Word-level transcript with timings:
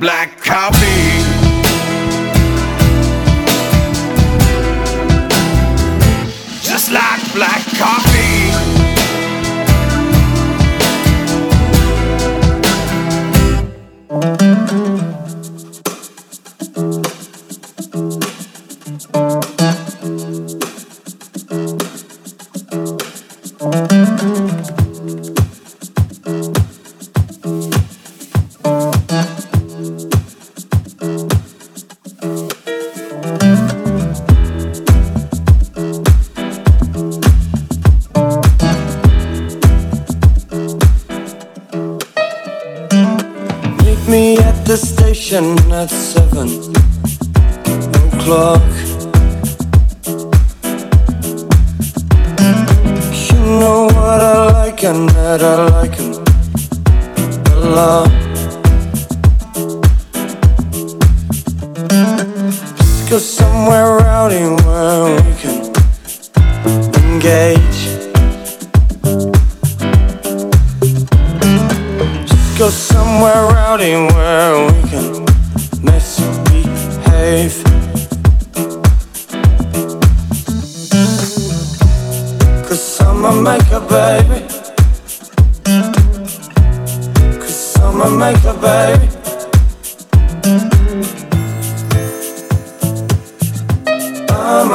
black 0.00 0.40
coffee. 0.40 0.99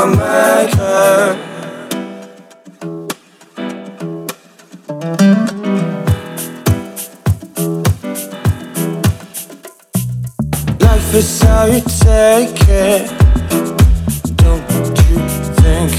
my 0.07 0.65
maker. 0.65 1.39
Life 10.80 11.13
is 11.13 11.41
how 11.41 11.65
you 11.65 11.81
take 11.81 12.69
it. 12.69 13.09
Don't 14.38 14.69
you 15.07 15.18
think? 15.62 15.94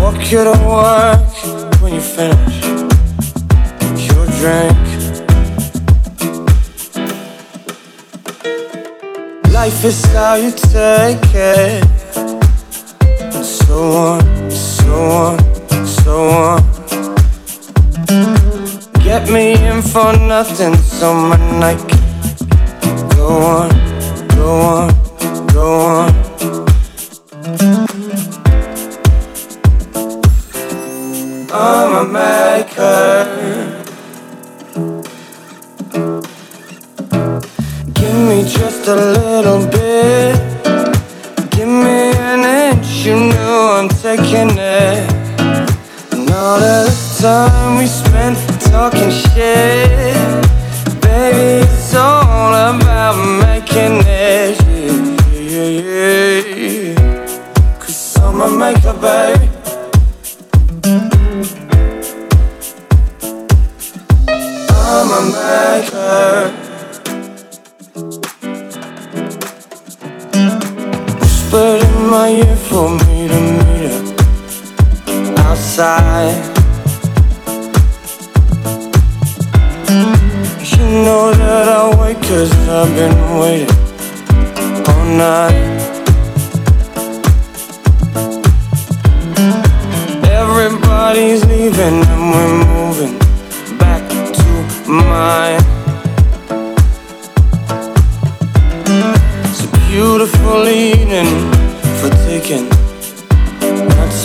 Walk 0.00 0.30
you 0.30 0.44
to 0.44 0.56
work 0.66 1.82
when 1.82 1.94
you 1.94 2.00
finish. 2.00 2.55
life 9.66 9.84
is 9.84 10.04
how 10.14 10.34
you 10.36 10.52
take 10.52 11.34
it. 11.34 11.84
So 13.42 13.78
on, 14.10 14.50
so 14.50 14.94
on, 15.24 15.38
so 15.86 16.14
on. 16.44 16.62
Get 19.02 19.28
me 19.28 19.54
in 19.66 19.82
for 19.82 20.12
nothing, 20.34 20.76
so 20.76 21.12
my 21.14 21.36
night. 21.58 21.82
Go 23.16 23.26
on, 23.54 23.70
go 24.36 24.50
on. 24.60 25.05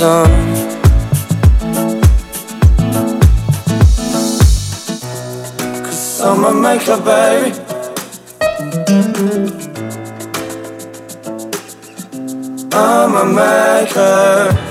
Sun. 0.02 0.32
Cause 5.84 6.22
I'm 6.22 6.44
a 6.44 6.54
maker, 6.66 6.98
baby. 6.98 7.52
I'm 12.74 13.14
a 13.16 13.26
maker. 13.26 14.71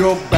기업 0.00 0.29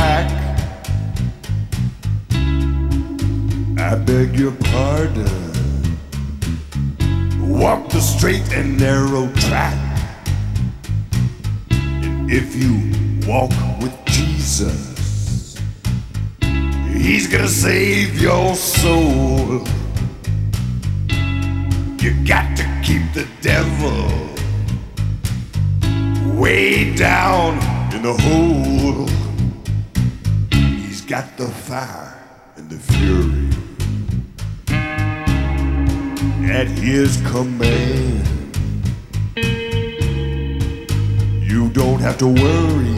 have 42.13 42.19
to 42.19 42.27
worry 42.27 42.95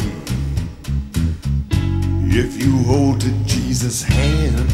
if 2.37 2.61
you 2.61 2.77
hold 2.83 3.21
to 3.21 3.31
Jesus' 3.45 4.03
hand. 4.03 4.69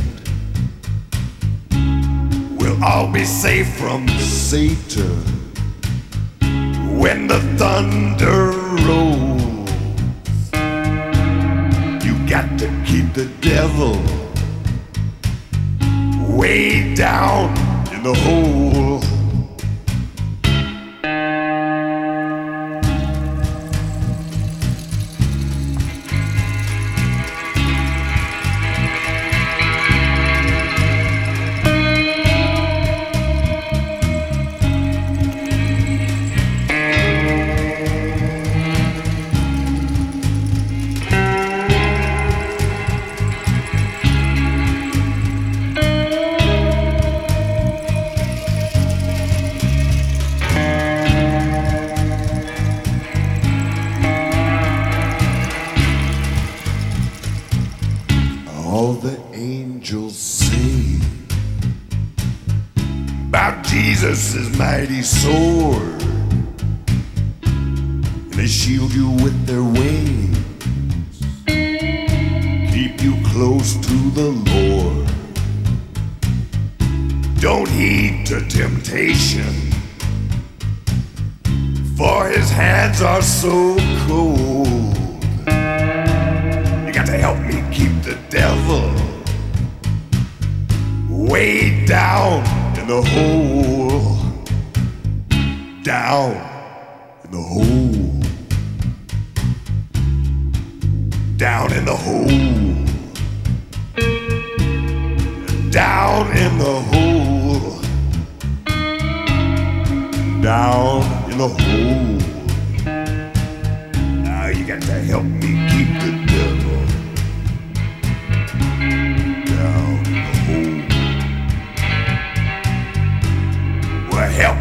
We'll 2.59 2.83
all 2.83 3.13
be 3.13 3.27
safe 3.27 3.69
from 3.77 4.09
Satan 4.09 5.21
when 6.99 7.27
the 7.27 7.41
thunder 7.59 8.53
rolls. 8.89 9.71
You 12.03 12.15
got 12.27 12.49
to 12.61 12.69
keep 12.87 13.13
the 13.13 13.29
devil 13.43 14.01
way 16.35 16.95
down 16.95 17.51
in 17.93 18.03
the 18.03 18.15
hole. 18.15 19.10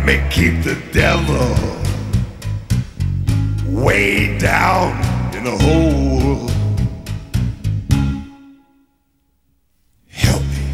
me 0.10 0.20
keep 0.32 0.64
the 0.64 0.76
devil 0.92 1.56
way 3.68 4.40
down 4.40 4.92
in 5.36 5.46
a 5.46 5.56
hole. 5.66 6.50
Help 10.08 10.42
me. 10.42 10.68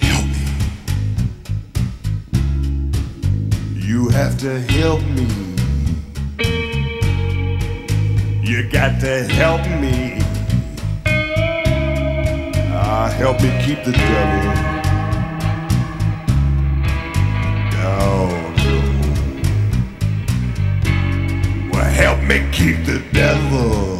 Help 0.00 0.26
me. 0.26 0.46
You 3.76 4.08
have 4.08 4.36
to 4.38 4.60
help 4.72 5.02
me. 5.02 5.28
You 8.42 8.68
got 8.70 9.00
to 9.02 9.22
help 9.40 9.62
me. 9.80 10.20
Ah, 12.74 13.08
help 13.16 13.40
me 13.40 13.50
keep 13.64 13.84
the 13.84 13.92
devil. 13.92 14.81
help 22.02 22.20
me 22.24 22.44
keep 22.50 22.84
the 22.84 23.00
devil 23.12 23.96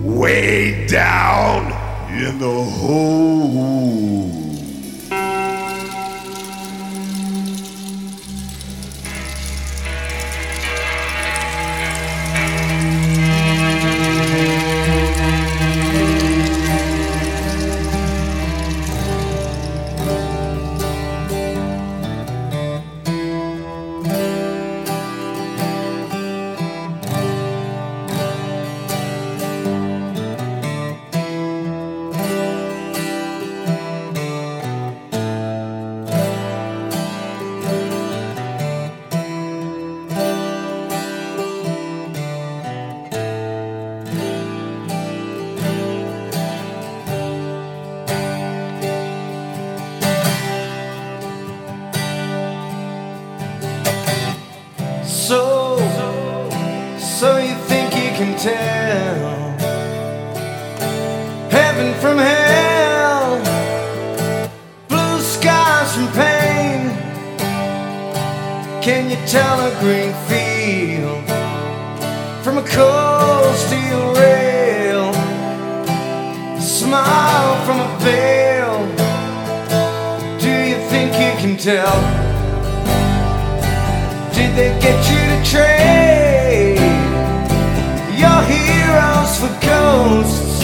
way 0.00 0.86
down 0.86 1.64
in 2.12 2.38
the 2.38 2.62
hole. 2.62 4.43
They 84.54 84.70
get 84.78 84.98
you 85.10 85.18
to 85.32 85.38
trade. 85.50 86.78
Your 88.16 88.40
heroes 88.46 89.32
for 89.40 89.52
ghosts, 89.66 90.62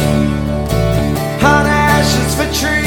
hot 1.42 1.66
ashes 1.66 2.34
for 2.36 2.46
trees, 2.54 2.79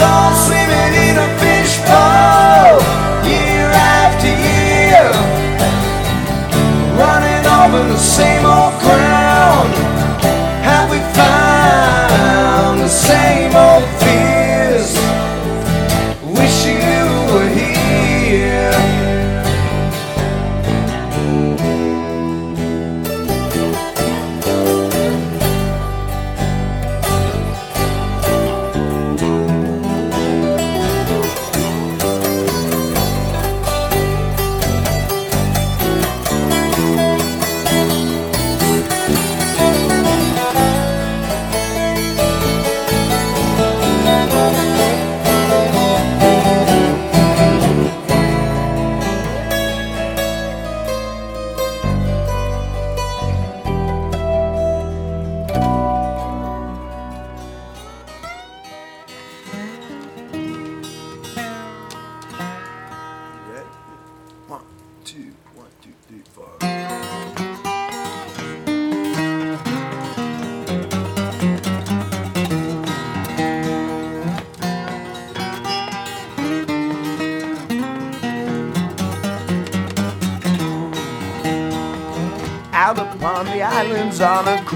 lost 0.00 0.35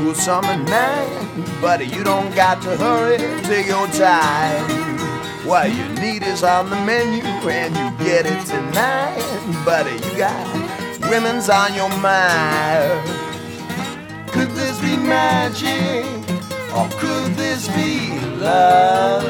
cool 0.01 0.15
summer 0.15 0.57
night. 0.57 1.61
Buddy, 1.61 1.87
you 1.87 2.03
don't 2.03 2.35
got 2.35 2.63
to 2.63 2.77
hurry, 2.77 3.19
take 3.43 3.67
your 3.67 3.87
time. 3.89 4.99
What 5.47 5.75
you 5.75 5.89
need 6.01 6.23
is 6.23 6.43
on 6.43 6.71
the 6.71 6.77
menu 6.77 7.23
and 7.23 7.77
you 7.77 8.05
get 8.05 8.27
it 8.27 8.47
tonight. 8.47 9.63
Buddy, 9.65 9.93
you 9.93 10.17
got 10.17 11.11
women's 11.11 11.51
on 11.51 11.75
your 11.75 11.91
mind. 12.01 13.11
Could 14.31 14.51
this 14.51 14.81
be 14.81 14.97
magic 14.97 16.07
or 16.75 16.89
could 16.99 17.35
this 17.35 17.69
be 17.69 18.19
love? 18.39 19.25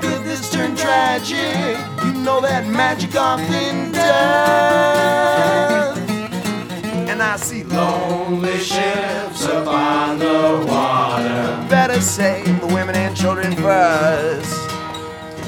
Could 0.00 0.24
this 0.24 0.50
turn 0.50 0.74
tragic? 0.76 1.76
You 2.04 2.12
know 2.22 2.40
that 2.40 2.66
magic 2.66 3.14
often 3.14 3.92
does. 3.92 5.93
And 7.14 7.22
I 7.22 7.36
see 7.36 7.62
lonely 7.62 8.58
ships 8.58 9.44
upon 9.44 10.18
the 10.18 10.66
water. 10.66 11.64
Better 11.70 12.00
save 12.00 12.60
the 12.60 12.66
women 12.66 12.96
and 12.96 13.16
children 13.16 13.54
first. 13.54 14.52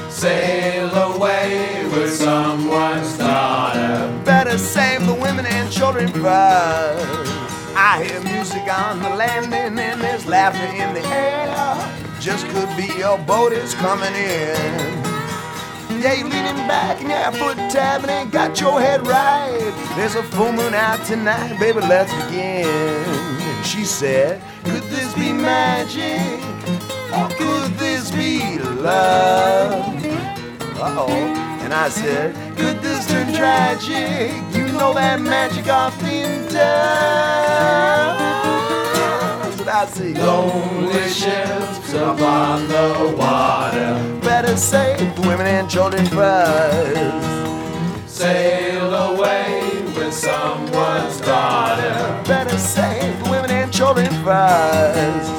Sail 0.09 0.95
away 0.95 1.85
with 1.93 2.15
someone's 2.15 3.19
daughter. 3.19 4.23
Better 4.25 4.57
save 4.59 5.05
the 5.09 5.15
women 5.15 5.45
and 5.45 5.69
children 5.73 6.07
first. 6.13 7.33
I 7.75 8.05
hear 8.05 8.21
music 8.23 8.63
on 8.73 9.03
the 9.03 9.11
landing 9.11 9.77
and 9.77 10.01
there's 10.01 10.25
laughter 10.25 10.67
in 10.67 10.95
the 10.95 11.05
air. 11.09 11.51
Just 12.21 12.47
could 12.47 12.69
be 12.77 12.87
your 12.97 13.19
boat 13.19 13.53
is 13.53 13.75
coming 13.75 14.15
in. 14.15 14.96
Yeah, 16.07 16.15
you 16.15 16.25
leaning 16.29 16.69
back 16.69 17.01
and 17.01 17.11
your 17.11 17.33
foot 17.33 17.57
tapping 17.69 18.09
and 18.11 18.27
ain't 18.27 18.31
got 18.31 18.61
your 18.61 18.81
head 18.81 19.05
right. 19.05 19.75
There's 19.97 20.15
a 20.15 20.23
full 20.23 20.53
moon 20.53 20.73
out 20.73 21.05
tonight, 21.05 21.59
baby, 21.59 21.81
let's 21.81 22.13
begin. 22.27 23.65
She 23.65 23.85
said, 23.85 24.41
Could 24.63 24.85
this 24.85 25.13
be 25.17 25.33
magic? 25.33 26.39
Or 27.13 27.29
could 27.37 27.73
this 27.81 28.13
be 28.13 28.57
love? 28.61 29.83
Uh-oh. 30.79 31.09
And 31.09 31.75
I 31.75 31.89
said, 31.89 32.37
Could 32.57 32.81
this 32.83 33.09
turn 33.09 33.35
tragic? 33.35 34.31
You 34.57 34.69
know 34.79 34.95
that 34.95 35.21
magic 35.21 35.67
often 35.67 36.45
does. 36.53 38.21
And 38.21 38.26
See 39.85 40.15
lonely 40.15 41.07
ships 41.11 41.93
upon 41.93 42.67
the 42.67 43.15
water. 43.17 44.19
Better 44.23 44.57
save 44.57 45.19
women 45.19 45.47
and 45.47 45.69
children 45.69 46.07
first. 46.07 47.27
Sail 48.11 48.95
away 48.95 49.83
with 49.95 50.15
someone's 50.15 51.21
daughter. 51.21 52.23
Better 52.27 52.57
save 52.57 53.21
women 53.29 53.51
and 53.51 53.71
children 53.71 54.11
first. 54.25 55.36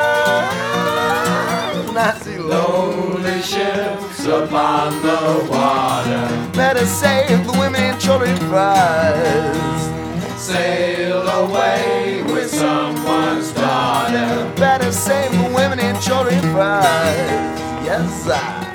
I 2.00 2.16
see 2.22 2.38
lonely 2.38 3.42
ships 3.42 4.24
upon 4.24 5.02
the 5.02 5.48
water. 5.50 6.24
Better 6.54 6.86
save 6.86 7.44
the 7.44 7.52
women 7.58 7.82
and 7.82 8.00
children 8.00 8.36
first. 8.52 10.40
Sail 10.40 11.26
away 11.26 12.22
with 12.22 12.48
someone's 12.48 13.50
daughter. 13.52 14.52
Better 14.56 14.92
save 14.92 15.32
the 15.32 15.50
women 15.54 15.80
and 15.80 16.00
children 16.00 16.40
first. 16.54 17.58
Yes, 17.84 18.28
I. 18.28 18.67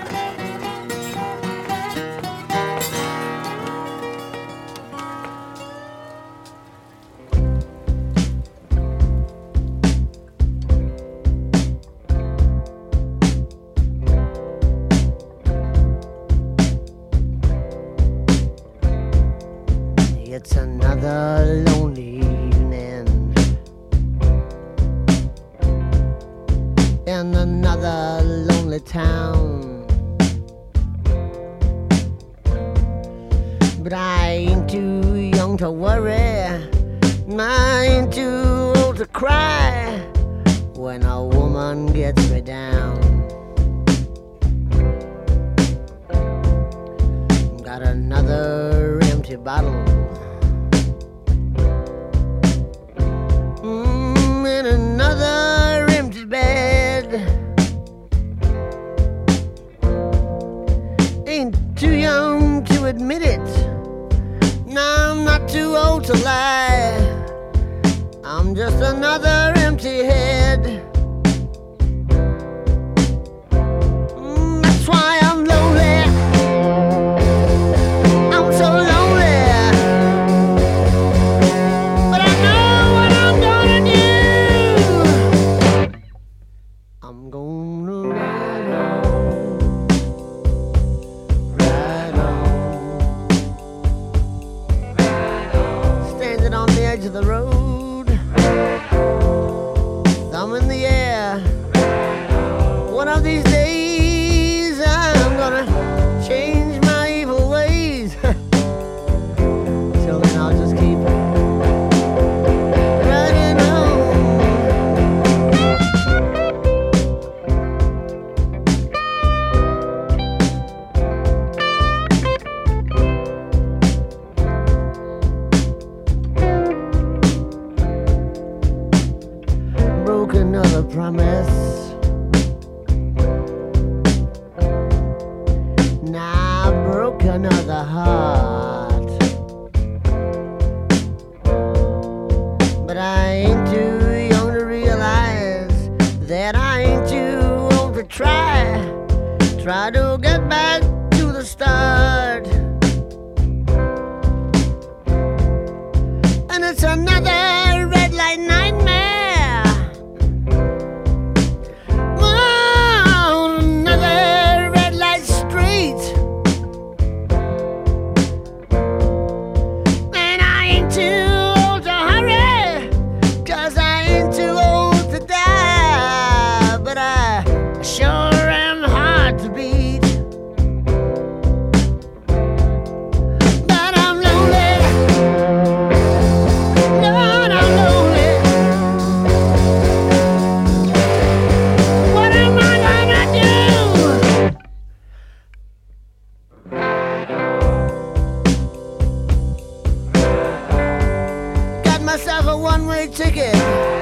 one-way 202.74 203.06
ticket. 203.06 203.93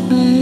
That 0.00 0.41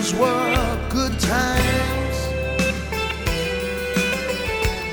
Those 0.00 0.14
were 0.14 0.88
good 0.88 1.20
times. 1.20 2.16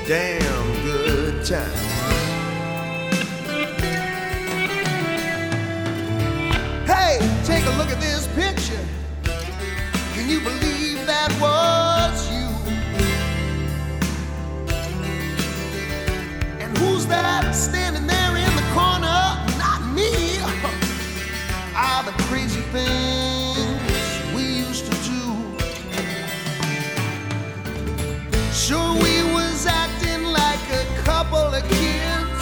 Damn 0.06 0.84
good 0.84 1.46
times. 1.46 1.80
Hey, 6.84 7.16
take 7.46 7.64
a 7.64 7.70
look 7.78 7.88
at 7.88 7.98
this 8.02 8.26
picture. 8.34 8.84
Can 10.12 10.28
you 10.28 10.40
believe 10.40 11.06
that 11.06 11.32
was 11.40 12.30
you? 12.30 12.46
And 16.60 16.76
who's 16.76 17.06
that 17.06 17.54
standing 17.54 18.06
there 18.06 18.36
in 18.36 18.56
the 18.56 18.66
corner? 18.74 19.24
Not 19.56 19.80
me. 19.94 20.38
Are 20.40 20.52
ah, 21.74 22.02
the 22.04 22.12
crazy 22.24 22.60
things 22.60 23.27
Sure, 28.68 28.92
we 28.96 29.22
was 29.32 29.64
acting 29.64 30.24
like 30.24 30.60
a 30.70 30.84
couple 31.02 31.38
of 31.38 31.62
kids. 31.70 32.38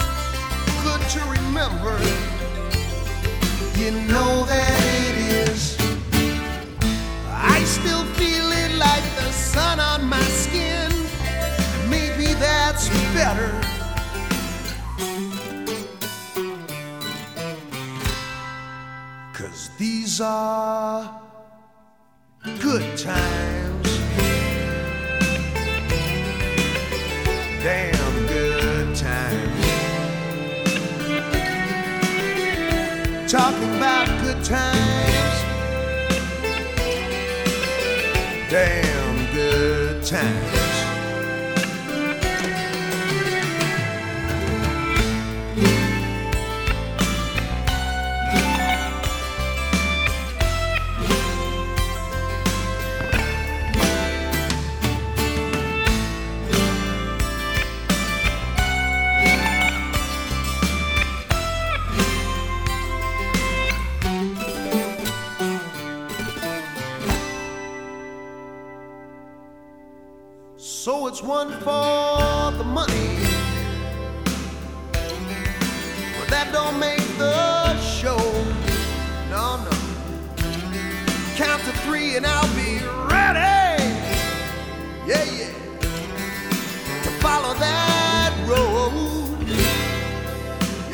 Good 0.83 1.01
to 1.15 1.21
remember. 1.31 1.97
You 3.79 3.91
know 4.11 4.43
that 4.43 4.77
it 5.07 5.47
is. 5.47 5.77
I 7.31 7.63
still 7.63 8.03
feel 8.19 8.51
it 8.51 8.75
like 8.75 9.05
the 9.15 9.31
sun 9.31 9.79
on 9.79 10.03
my 10.09 10.21
skin. 10.43 10.91
Maybe 11.89 12.33
that's 12.33 12.89
better. 13.13 13.53
Cause 19.31 19.69
these 19.77 20.19
are 20.19 21.16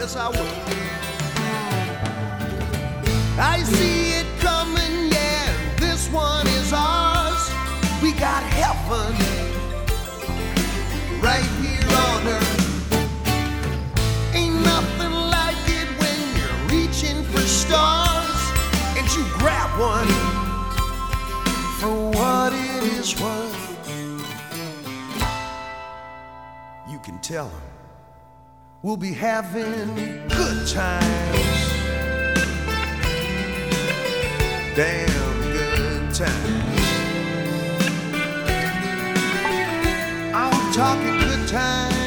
Yes, 0.04 0.18
I. 0.18 0.28
I 3.40 3.64
see 3.64 4.10
it 4.20 4.28
coming, 4.40 5.10
yeah. 5.10 5.56
This 5.78 6.10
one 6.10 6.46
is 6.46 6.74
ours. 6.74 7.50
We 8.02 8.12
got 8.12 8.44
heaven 8.44 9.16
right 11.22 11.48
here 11.64 11.88
on 12.04 12.28
earth. 12.28 12.94
Ain't 14.36 14.60
nothing 14.66 15.14
like 15.38 15.64
it 15.80 15.88
when 16.02 16.20
you're 16.36 16.60
reaching 16.68 17.24
for 17.32 17.40
stars 17.40 18.42
and 18.98 19.08
you 19.16 19.24
grab 19.40 19.72
one 19.80 20.12
for 21.80 21.96
what 22.12 22.52
it 22.52 22.84
is 23.00 23.18
worth. 23.22 23.56
You 26.92 27.00
can 27.00 27.20
tell 27.20 27.48
them 27.48 27.73
we'll 28.84 28.98
be 28.98 29.14
having 29.14 30.28
good 30.28 30.68
times. 30.68 31.70
Damn 34.76 35.42
good 35.54 36.14
times. 36.14 36.80
I'm 40.36 40.74
talking 40.74 41.18
good 41.20 41.48
times. 41.48 42.03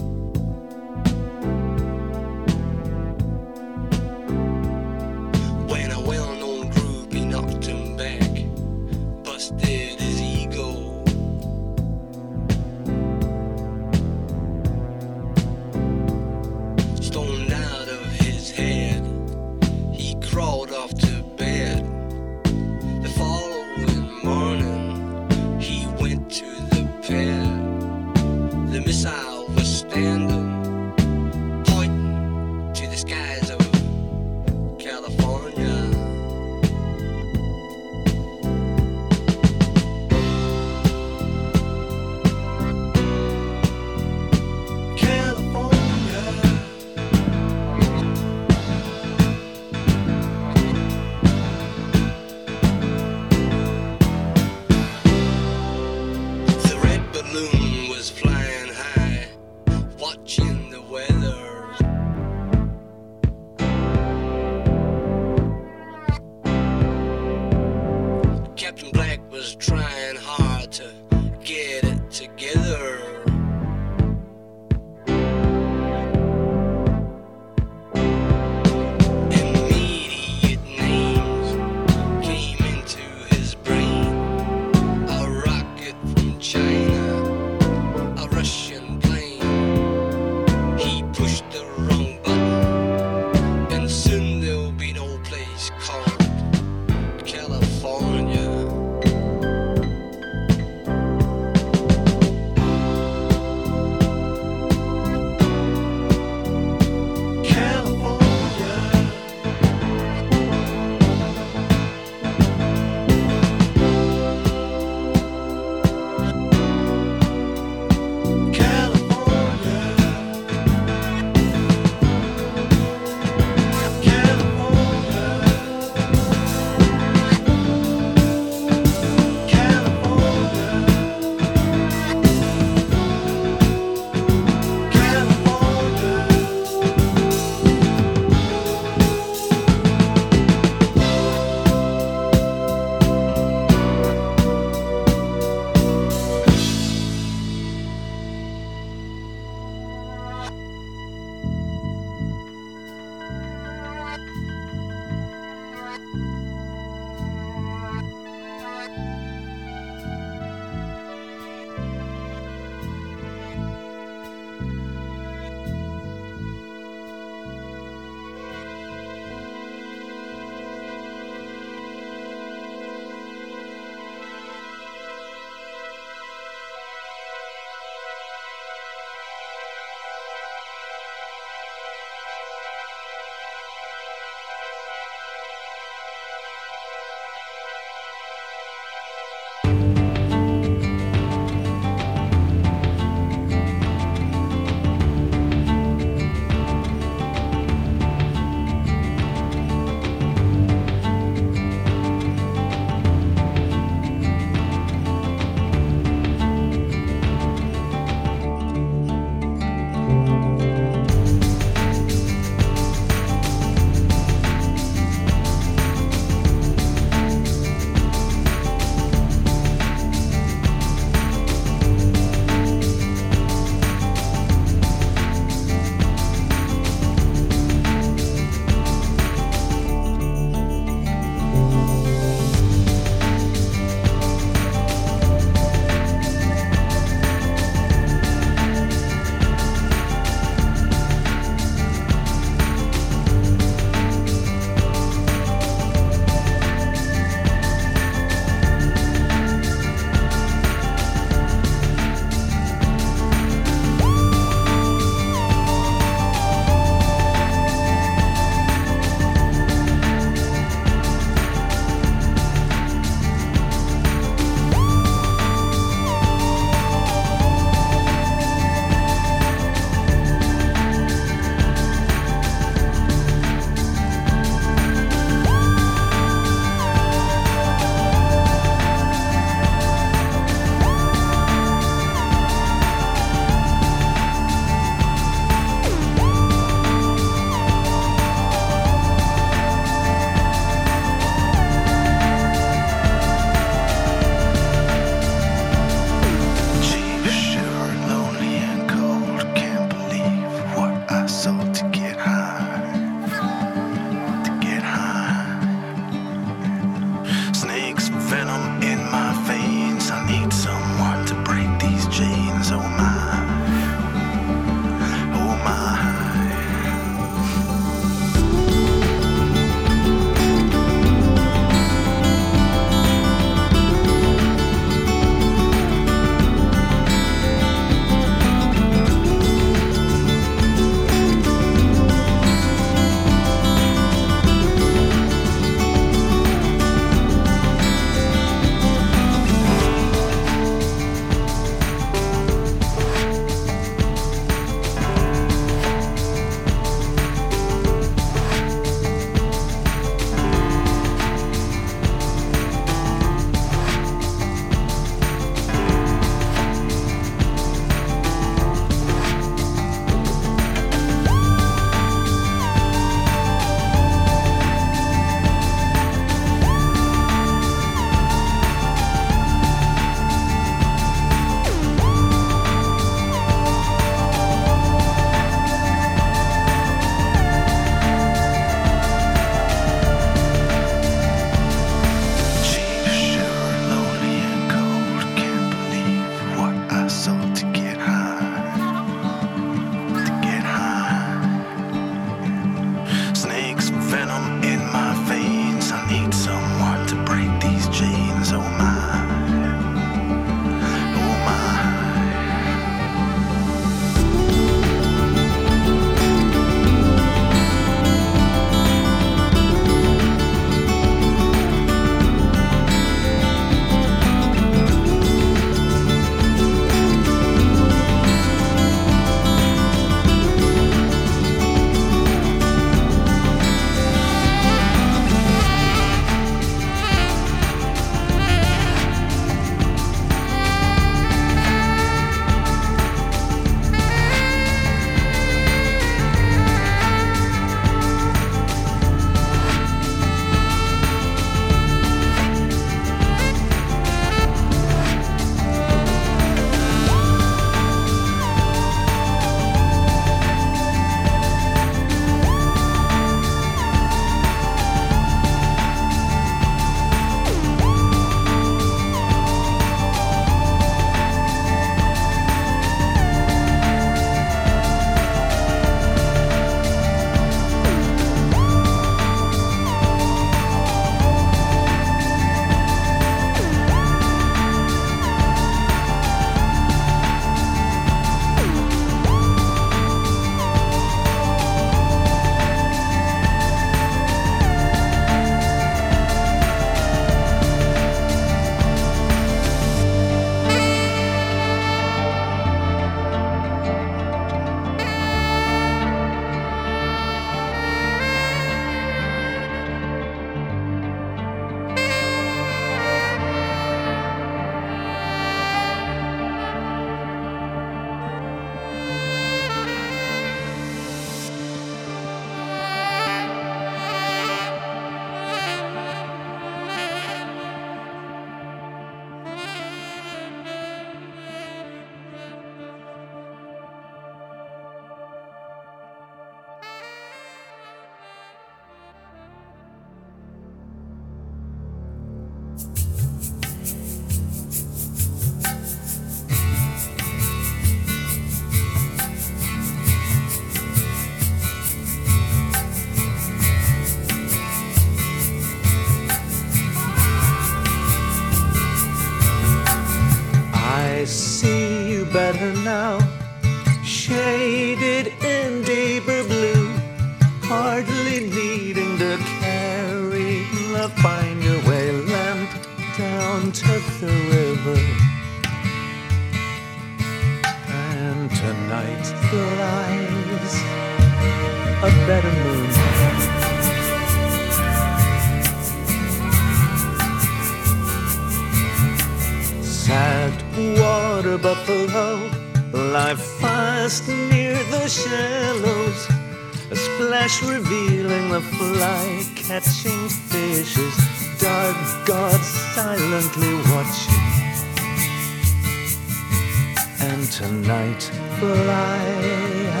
Tonight 598.02 598.22
flies 598.58 600.00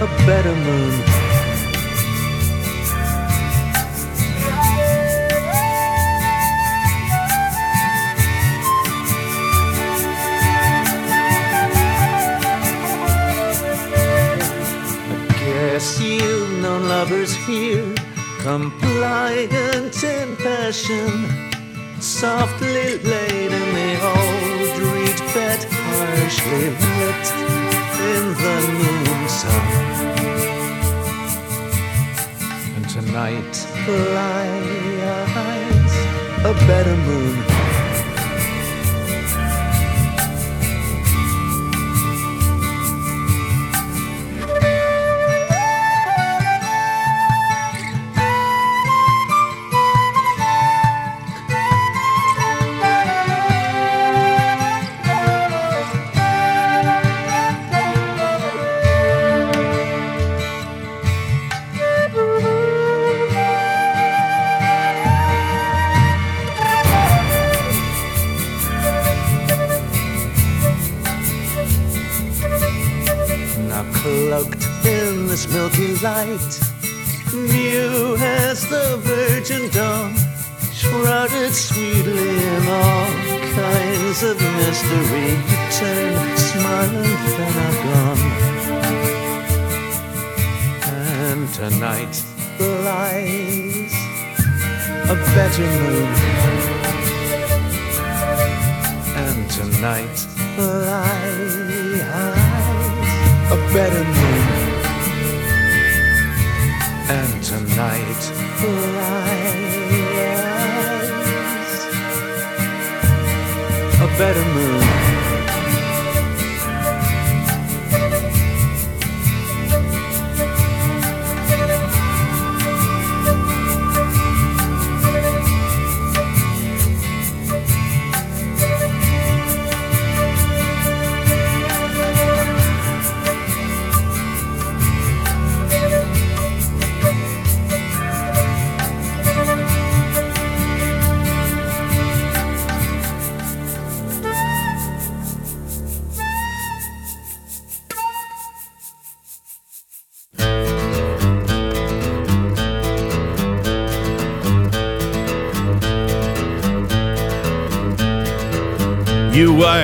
a 0.00 0.06
better 0.26 0.54
moon. 0.54 0.94
I 15.12 15.24
guess 15.44 16.00
you've 16.00 16.50
known 16.62 16.88
lovers 16.88 17.34
here, 17.46 17.94
compliant 18.40 20.02
in 20.02 20.36
passion, 20.36 21.10
softly 22.00 22.98
laid 22.98 23.52
in 23.52 23.74
the 23.74 23.92
old 24.02 24.78
reed 24.92 25.20
bed, 25.34 25.60
harshly 26.00 26.66
lit 26.70 27.26
in 28.12 28.24
the 28.42 28.56
noon 28.80 29.28
sun. 29.28 29.66
And 32.76 32.86
tonight 32.88 33.54
flies 33.84 35.00
a 36.44 36.52
better 36.66 36.96
moon. 36.96 37.49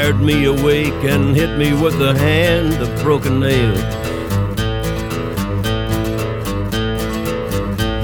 Wired 0.07 0.23
me 0.23 0.45
awake 0.45 1.03
and 1.03 1.35
hit 1.35 1.59
me 1.59 1.73
with 1.73 2.01
a 2.01 2.17
hand 2.17 2.75
of 2.75 3.03
broken 3.03 3.41
nails. 3.41 3.81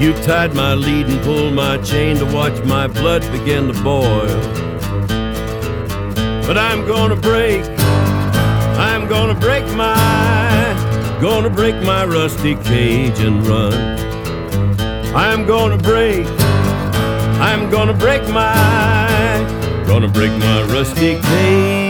You 0.01 0.11
tied 0.25 0.53
my 0.53 0.73
lead 0.73 1.07
and 1.07 1.21
pulled 1.21 1.53
my 1.53 1.77
chain 1.77 2.17
to 2.17 2.25
watch 2.25 2.61
my 2.65 2.87
blood 2.87 3.21
begin 3.31 3.71
to 3.71 3.83
boil. 3.83 4.27
But 6.45 6.57
I'm 6.57 6.85
gonna 6.85 7.15
break, 7.15 7.63
I'm 8.89 9.07
gonna 9.07 9.39
break 9.39 9.65
my, 9.73 9.95
gonna 11.21 11.49
break 11.49 11.75
my 11.83 12.03
rusty 12.03 12.55
cage 12.55 13.19
and 13.19 13.47
run. 13.47 13.73
I'm 15.15 15.45
gonna 15.45 15.77
break, 15.77 16.27
I'm 17.39 17.69
gonna 17.69 17.93
break 17.93 18.27
my, 18.27 19.85
gonna 19.87 20.09
break 20.09 20.31
my 20.31 20.63
rusty 20.63 21.21
cage 21.21 21.82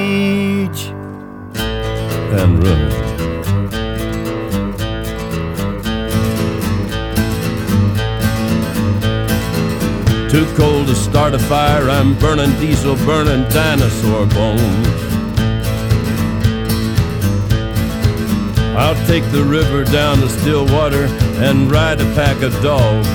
and 2.33 2.63
run. 2.63 2.89
Too 10.29 10.45
cold 10.55 10.87
to 10.87 10.95
start 10.95 11.35
a 11.35 11.39
fire, 11.39 11.89
I'm 11.89 12.17
burning 12.17 12.51
diesel, 12.59 12.95
burning 13.05 13.47
dinosaur 13.49 14.25
bones. 14.27 14.87
I'll 18.75 18.95
take 19.05 19.23
the 19.31 19.43
river 19.43 19.83
down 19.83 20.17
to 20.21 20.29
Stillwater 20.29 21.05
and 21.37 21.71
ride 21.71 22.01
a 22.01 22.05
pack 22.15 22.41
of 22.41 22.51
dogs. 22.63 23.07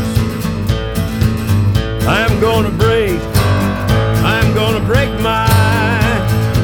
I'm 2.06 2.40
gonna 2.40 2.70
break, 2.70 3.18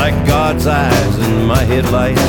like 0.00 0.26
God's 0.26 0.66
eyes 0.66 1.18
in 1.28 1.44
my 1.44 1.62
headlights. 1.62 2.22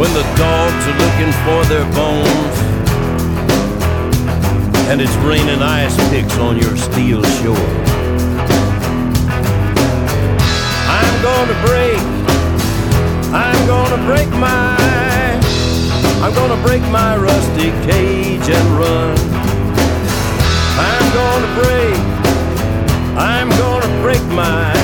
When 0.00 0.10
the 0.14 0.24
dogs 0.44 0.82
are 0.90 0.98
looking 1.04 1.32
for 1.44 1.60
their 1.72 1.84
bones, 1.92 2.56
and 4.88 5.02
it's 5.02 5.14
raining 5.16 5.60
ice 5.60 5.94
picks 6.08 6.38
on 6.38 6.56
your 6.56 6.74
steel 6.78 7.22
shore. 7.36 7.68
I'm 10.98 11.14
gonna 11.28 11.58
break, 11.68 12.00
I'm 13.46 13.60
gonna 13.66 14.00
break 14.06 14.30
my, 14.30 14.74
I'm 16.24 16.32
gonna 16.32 16.60
break 16.62 16.82
my 16.90 17.14
rusty 17.18 17.68
cage 17.88 18.48
and 18.48 18.68
run. 18.80 19.18
I'm 20.90 21.06
gonna 21.20 21.50
break, 21.60 22.00
I'm 23.18 23.50
gonna 23.50 24.02
break 24.02 24.24
my, 24.32 24.83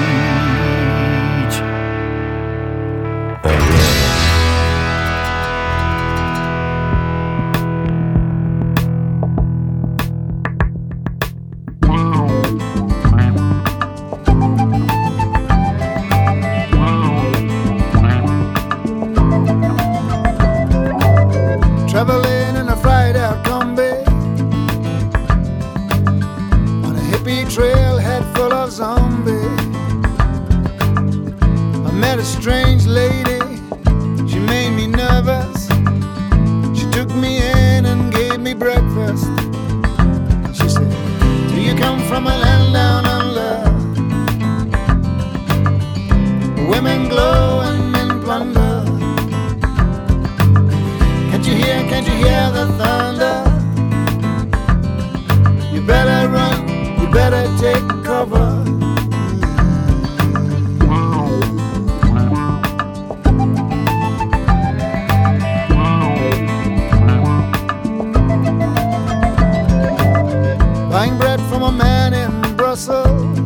In 72.71 72.77
Brussels. 72.77 73.37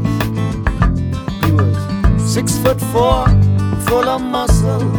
He 1.43 1.51
was 1.51 2.33
six 2.33 2.57
foot 2.59 2.79
four, 2.79 3.25
full 3.87 4.07
of 4.07 4.21
muscle. 4.21 4.91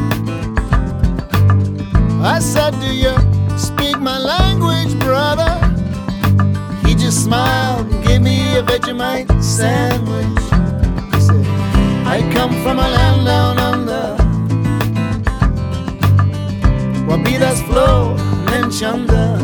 I 2.23 2.41
said, 2.41 2.73
Do 2.81 2.93
you 2.93 3.15
speak 3.57 3.99
my 4.01 4.19
language, 4.19 4.99
brother? 4.99 5.55
He 6.85 6.95
just 6.95 7.25
smiled 7.25 7.87
and 7.93 8.05
gave 8.05 8.23
me 8.23 8.57
a 8.57 8.63
Vegemite 8.63 9.31
sandwich. 9.43 10.43
He 11.15 11.21
said, 11.21 11.47
I 12.07 12.29
come 12.33 12.53
from 12.63 12.79
a 12.79 12.89
land 12.89 13.27
down 13.27 13.59
under. 13.59 14.17
Wabidas 17.09 17.63
flow 17.69 18.17
and 18.55 18.73
chunder. 18.73 19.39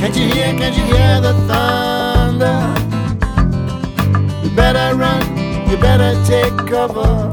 Can't 0.00 0.16
you 0.16 0.26
hear, 0.26 0.52
can't 0.58 0.76
you 0.76 0.84
hear 0.84 1.20
the 1.20 1.34
thunder? 1.46 1.91
You 2.42 2.48
better 4.56 4.96
run, 4.96 5.22
you 5.70 5.76
better 5.76 6.12
take 6.26 6.56
cover. 6.68 7.31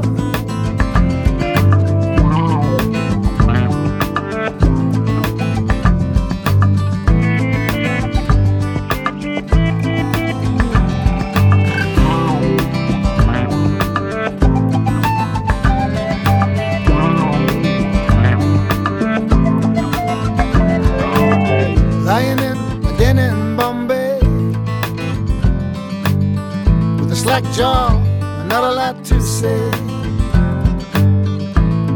With 27.60 27.66
a 27.66 27.76
slack 27.76 27.90
jaw 27.90 27.96
and 28.40 28.48
not 28.48 28.64
a 28.64 28.72
lot 28.72 29.04
to 29.04 29.20
say. 29.20 29.70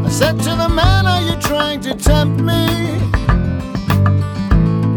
I 0.05 0.09
said 0.09 0.37
to 0.39 0.55
the 0.55 0.69
man, 0.69 1.05
Are 1.07 1.21
you 1.21 1.35
trying 1.41 1.81
to 1.81 1.93
tempt 1.95 2.41
me? 2.41 2.99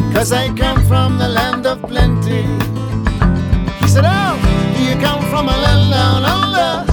Because 0.08 0.32
I 0.32 0.48
come 0.54 0.84
from 0.86 1.18
the 1.18 1.28
land 1.28 1.66
of 1.66 1.82
plenty. 1.82 2.42
He 3.80 3.88
said, 3.88 4.04
Oh, 4.06 4.36
do 4.76 4.82
you 4.84 4.96
come 5.00 5.22
from 5.30 5.48
a 5.48 5.56
land 5.56 5.90
down 5.90 6.24
under? 6.24 6.84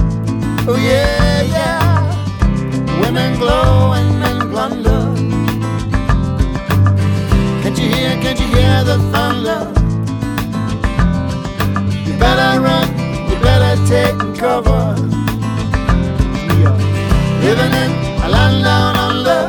Oh, 0.68 0.76
yeah, 0.76 1.42
yeah. 1.42 3.00
Women 3.00 3.38
glow 3.38 3.92
and 3.92 4.20
men 4.20 4.50
plunder. 4.50 5.14
Can't 7.62 7.78
you 7.78 7.88
hear, 7.88 8.10
can't 8.22 8.38
you 8.40 8.46
hear 8.46 8.84
the 8.84 8.98
thunder? 9.12 9.72
You 12.06 12.18
better 12.18 12.60
run, 12.60 12.95
take 13.86 14.18
cover. 14.36 14.94
We 16.50 16.64
are 16.66 16.78
living 17.46 17.72
in 17.82 17.90
a 18.24 18.28
land 18.28 18.64
down 18.64 18.96
under. 18.96 19.42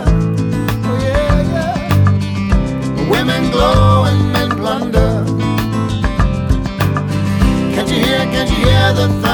Oh 0.86 0.98
yeah, 1.02 1.42
yeah. 1.54 3.10
Women 3.10 3.50
glow 3.50 4.06
and 4.06 4.32
men 4.34 4.50
plunder. 4.52 5.26
Can't 7.74 7.90
you 7.90 8.00
hear, 8.06 8.20
can't 8.34 8.50
you 8.52 8.58
hear 8.58 8.94
the 8.94 9.08
thunder? 9.08 9.27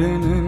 Been 0.00 0.39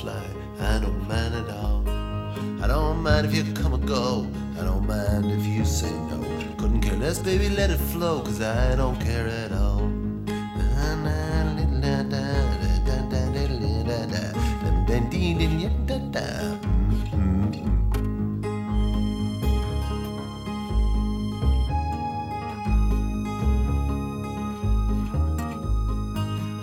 fly. 0.00 0.24
I 0.60 0.78
don't 0.78 1.06
mind 1.06 1.34
at 1.34 1.50
all. 1.50 1.82
I 2.62 2.66
don't 2.66 3.02
mind 3.02 3.26
if 3.26 3.34
you 3.34 3.44
come 3.52 3.74
or 3.74 3.78
go. 3.78 4.26
I 4.58 4.62
don't 4.64 4.86
mind 4.86 5.30
if 5.30 5.44
you 5.46 5.64
say 5.64 5.90
no. 6.10 6.18
Couldn't 6.56 6.80
care 6.80 6.96
less, 6.96 7.18
baby, 7.18 7.50
let 7.50 7.70
it 7.70 7.80
flow. 7.92 8.20
Cause 8.22 8.40
I 8.40 8.76
don't 8.76 8.98
care 9.00 9.28
at 9.28 9.52
all. 9.52 9.90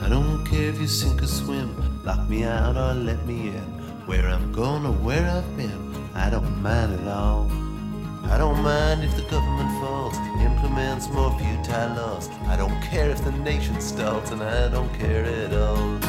I 0.04 0.10
don't 0.10 0.46
care 0.46 0.70
if 0.70 0.80
you 0.80 0.88
sink 0.88 1.22
or 1.22 1.28
swim, 1.28 1.70
lock 2.08 2.30
me 2.30 2.46
out 2.46 2.78
or 2.78 2.94
let 2.94 3.26
me 3.26 3.50
in. 3.50 3.70
Where 4.08 4.30
I'm 4.30 4.54
going 4.54 4.86
or 4.86 4.94
where 4.94 5.30
I've 5.30 5.58
been, 5.58 5.94
I 6.16 6.30
don't 6.30 6.62
mind 6.62 6.94
at 7.02 7.08
all. 7.10 7.52
I 8.32 8.38
don't 8.38 8.62
mind 8.64 9.04
if 9.04 9.14
the 9.18 9.24
government 9.24 9.70
falls, 9.82 10.16
implements 10.40 11.10
more 11.10 11.38
futile 11.38 11.96
laws. 11.98 12.30
I 12.48 12.56
don't 12.56 12.82
care 12.82 13.10
if 13.10 13.22
the 13.26 13.34
nation 13.34 13.82
stalls, 13.82 14.32
and 14.32 14.42
I 14.42 14.70
don't 14.70 14.94
care 14.94 15.26
at 15.26 15.54
all. 15.54 16.00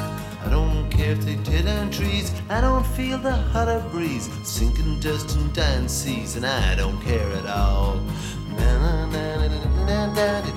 I 0.44 0.48
don't 0.48 0.88
care 0.88 1.12
if 1.12 1.22
they 1.22 1.36
tear 1.42 1.64
down 1.64 1.90
trees, 1.90 2.30
I 2.48 2.60
don't 2.60 2.86
feel 2.86 3.18
the 3.18 3.32
hotter 3.52 3.84
breeze, 3.90 4.30
sinking 4.44 5.00
dust 5.00 5.36
and 5.36 5.52
dying 5.52 5.88
seas, 5.88 6.36
and 6.36 6.46
I 6.46 6.76
don't 6.76 7.00
care 7.02 7.30
at 7.32 7.46
all. 7.46 8.00
Let's 10.18 10.47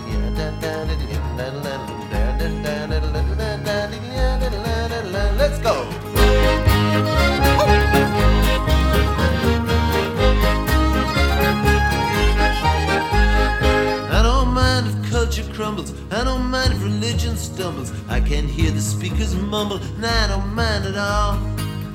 crumbles. 15.62 15.94
I 16.10 16.24
don't 16.24 16.46
mind 16.50 16.74
if 16.74 16.84
religion 16.84 17.38
stumbles. 17.38 17.94
I 18.10 18.20
can 18.20 18.48
hear 18.48 18.72
the 18.72 18.82
speakers 18.82 19.36
mumble, 19.36 19.78
and 19.78 20.04
I 20.04 20.28
don't 20.28 20.56
mind 20.56 20.86
at 20.86 20.98
all. 20.98 21.38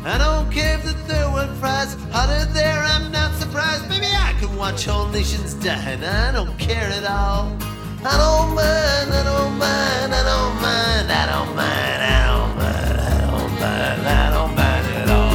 I 0.05 0.17
don't 0.19 0.49
care 0.53 0.79
if 0.79 0.85
the 0.85 0.95
third 1.09 1.33
world 1.35 1.51
fries 1.59 1.97
hotter 2.13 2.45
there, 2.53 2.79
I'm 2.93 3.11
not 3.11 3.35
surprised. 3.35 3.89
Maybe 3.89 4.07
I 4.07 4.37
can 4.39 4.55
watch 4.57 4.85
whole 4.85 5.09
nations 5.09 5.55
die, 5.55 5.91
and 5.95 6.05
I 6.05 6.31
don't 6.31 6.57
care 6.61 6.89
at 6.99 7.07
all. 7.19 7.45
I 8.11 8.15
don't 8.23 8.51
mind, 8.55 9.09
I 9.21 9.23
don't 9.31 9.55
mind, 9.59 10.11
I 10.15 10.23
don't 10.31 10.55
mind, 10.67 11.07
I 11.21 11.25
don't 11.33 11.53
mind, 11.57 12.01
I 12.13 12.21
don't 12.31 12.53
mind, 12.61 13.01
I 13.11 13.21
don't 13.27 13.53
mind, 13.63 14.07
I 14.07 14.31
don't 14.31 14.55
mind 14.55 14.87
at 14.95 15.11
all. 15.11 15.27